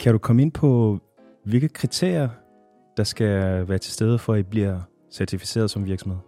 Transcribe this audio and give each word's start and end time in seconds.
Kan 0.00 0.12
du 0.12 0.18
komme 0.18 0.42
ind 0.42 0.52
på, 0.52 0.98
hvilke 1.44 1.68
kriterier, 1.68 2.28
der 2.96 3.04
skal 3.04 3.68
være 3.68 3.78
til 3.78 3.92
stede 3.92 4.18
for, 4.18 4.34
at 4.34 4.40
I 4.40 4.42
bliver 4.42 4.80
certificeret 5.12 5.70
som 5.70 5.86
virksomhed? 5.86 6.18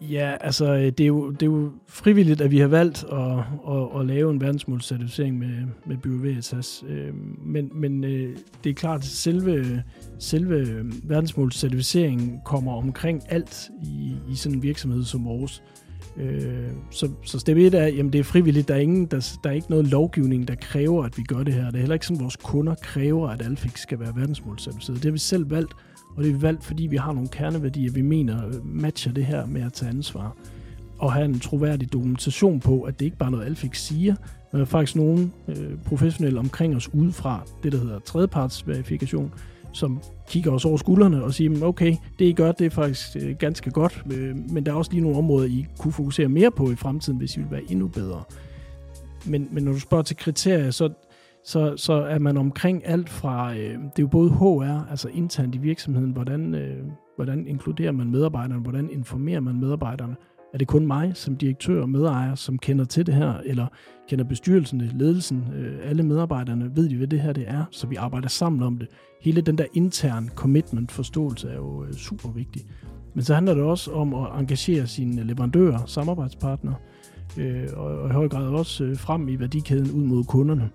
Ja, 0.00 0.36
altså 0.40 0.76
det 0.76 1.00
er, 1.00 1.06
jo, 1.06 1.30
det 1.30 1.42
er 1.42 1.46
jo 1.46 1.72
frivilligt, 1.86 2.40
at 2.40 2.50
vi 2.50 2.58
har 2.58 2.68
valgt 2.68 3.04
at, 3.12 3.38
at, 3.68 4.00
at 4.00 4.06
lave 4.06 4.30
en 4.30 4.40
verdensmålscertificering 4.40 5.38
med, 5.38 5.66
med 5.86 5.96
BioVitas. 5.96 6.84
Øhm, 6.88 7.38
men 7.44 7.70
men 7.74 8.04
øh, 8.04 8.36
det 8.64 8.70
er 8.70 8.74
klart, 8.74 9.00
at 9.00 9.04
selve, 9.04 9.82
selve 10.18 10.84
verdensmålscertificeringen 11.04 12.40
kommer 12.44 12.72
omkring 12.72 13.22
alt 13.28 13.70
i, 13.82 14.16
i 14.28 14.34
sådan 14.34 14.56
en 14.58 14.62
virksomhed 14.62 15.04
som 15.04 15.24
vores. 15.24 15.62
Øh, 15.62 15.85
Øh, 16.16 16.70
så, 16.90 17.10
så 17.24 17.38
step 17.38 17.56
1 17.56 17.74
er, 17.74 17.86
jamen 17.86 18.12
det 18.12 18.18
er 18.18 18.24
frivilligt. 18.24 18.68
Der 18.68 18.74
er, 18.74 18.78
ingen, 18.78 19.06
der, 19.06 19.36
der 19.44 19.50
er 19.50 19.54
ikke 19.54 19.70
noget 19.70 19.86
lovgivning, 19.86 20.48
der 20.48 20.54
kræver, 20.54 21.04
at 21.04 21.18
vi 21.18 21.22
gør 21.22 21.42
det 21.42 21.54
her. 21.54 21.64
Det 21.64 21.74
er 21.74 21.78
heller 21.78 21.94
ikke 21.94 22.06
sådan, 22.06 22.16
at 22.16 22.22
vores 22.22 22.36
kunder 22.36 22.74
kræver, 22.74 23.28
at 23.28 23.42
Alfix 23.42 23.80
skal 23.80 24.00
være 24.00 24.16
verdensmålscertificeret. 24.16 24.96
Det 24.96 25.04
har 25.04 25.12
vi 25.12 25.18
selv 25.18 25.50
valgt, 25.50 25.72
og 26.16 26.24
det 26.24 26.30
er 26.30 26.34
vi 26.34 26.42
valgt, 26.42 26.64
fordi 26.64 26.86
vi 26.86 26.96
har 26.96 27.12
nogle 27.12 27.28
kerneværdier, 27.28 27.92
vi 27.92 28.02
mener 28.02 28.42
matcher 28.64 29.12
det 29.12 29.26
her 29.26 29.46
med 29.46 29.62
at 29.62 29.72
tage 29.72 29.88
ansvar. 29.88 30.36
Og 30.98 31.12
have 31.12 31.24
en 31.24 31.40
troværdig 31.40 31.92
dokumentation 31.92 32.60
på, 32.60 32.82
at 32.82 32.98
det 32.98 33.04
ikke 33.04 33.16
bare 33.16 33.28
er 33.28 33.30
noget, 33.30 33.44
Alfix 33.44 33.78
siger, 33.78 34.14
men 34.52 34.60
er 34.60 34.64
faktisk 34.64 34.96
nogen 34.96 35.32
øh, 35.48 35.78
professionelle 35.84 36.38
omkring 36.38 36.76
os 36.76 36.94
udefra, 36.94 37.46
det 37.62 37.72
der 37.72 37.78
hedder 37.78 37.98
tredjepartsverifikation, 37.98 39.32
som 39.76 40.00
kigger 40.28 40.52
os 40.52 40.64
over 40.64 40.76
skuldrene 40.76 41.24
og 41.24 41.34
siger, 41.34 41.64
okay, 41.64 41.96
det 42.18 42.24
I 42.24 42.32
gør, 42.32 42.52
det 42.52 42.66
er 42.66 42.70
faktisk 42.70 43.16
øh, 43.16 43.36
ganske 43.38 43.70
godt, 43.70 44.04
øh, 44.12 44.36
men 44.50 44.66
der 44.66 44.72
er 44.72 44.76
også 44.76 44.92
lige 44.92 45.02
nogle 45.02 45.18
områder, 45.18 45.46
I 45.46 45.66
kunne 45.78 45.92
fokusere 45.92 46.28
mere 46.28 46.50
på 46.50 46.70
i 46.70 46.76
fremtiden, 46.76 47.18
hvis 47.18 47.36
I 47.36 47.40
vil 47.40 47.50
være 47.50 47.62
endnu 47.70 47.88
bedre. 47.88 48.22
Men, 49.26 49.48
men 49.52 49.64
når 49.64 49.72
du 49.72 49.80
spørger 49.80 50.04
til 50.04 50.16
kriterier, 50.16 50.70
så, 50.70 50.90
så, 51.44 51.76
så 51.76 51.92
er 51.92 52.18
man 52.18 52.36
omkring 52.36 52.86
alt 52.86 53.08
fra, 53.08 53.54
øh, 53.54 53.58
det 53.58 53.74
er 53.74 54.00
jo 54.00 54.06
både 54.06 54.30
HR, 54.30 54.90
altså 54.90 55.08
internt 55.08 55.54
i 55.54 55.58
virksomheden, 55.58 56.10
hvordan, 56.10 56.54
øh, 56.54 56.84
hvordan 57.16 57.46
inkluderer 57.46 57.92
man 57.92 58.10
medarbejderne, 58.10 58.60
hvordan 58.60 58.90
informerer 58.90 59.40
man 59.40 59.60
medarbejderne, 59.60 60.16
er 60.56 60.58
det 60.58 60.68
kun 60.68 60.86
mig 60.86 61.12
som 61.14 61.36
direktør 61.36 61.82
og 61.82 61.88
medejer, 61.88 62.34
som 62.34 62.58
kender 62.58 62.84
til 62.84 63.06
det 63.06 63.14
her, 63.14 63.34
eller 63.44 63.66
kender 64.08 64.24
bestyrelsen, 64.24 64.80
ledelsen, 64.94 65.44
øh, 65.56 65.78
alle 65.82 66.02
medarbejderne, 66.02 66.76
ved 66.76 66.88
de, 66.88 66.96
hvad 66.96 67.06
det 67.06 67.20
her 67.20 67.32
det 67.32 67.44
er, 67.48 67.64
så 67.70 67.86
vi 67.86 67.96
arbejder 67.96 68.28
sammen 68.28 68.62
om 68.62 68.78
det. 68.78 68.88
Hele 69.22 69.40
den 69.40 69.58
der 69.58 69.64
intern 69.74 70.28
commitment 70.34 70.92
forståelse 70.92 71.48
er 71.48 71.56
jo 71.56 71.84
øh, 71.84 71.92
super 71.94 72.28
vigtig. 72.28 72.62
Men 73.14 73.24
så 73.24 73.34
handler 73.34 73.54
det 73.54 73.62
også 73.62 73.92
om 73.92 74.14
at 74.14 74.40
engagere 74.40 74.86
sine 74.86 75.22
leverandører, 75.22 75.86
samarbejdspartnere, 75.86 76.74
øh, 77.38 77.68
og, 77.76 77.98
og 77.98 78.10
i 78.10 78.12
høj 78.12 78.28
grad 78.28 78.46
også 78.46 78.84
øh, 78.84 78.96
frem 78.96 79.28
i 79.28 79.40
værdikæden 79.40 79.90
ud 79.90 80.04
mod 80.04 80.24
kunderne. 80.24 80.70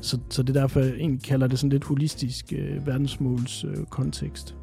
Så, 0.00 0.18
så 0.30 0.42
det 0.42 0.56
er 0.56 0.60
derfor, 0.60 0.80
jeg 0.80 0.94
egentlig 0.94 1.22
kalder 1.22 1.46
det 1.46 1.58
sådan 1.58 1.70
lidt 1.70 1.84
holistisk 1.84 2.52
øh, 2.58 2.86
verdensmåls 2.86 3.64
øh, 3.64 3.76
kontekst. 3.90 4.56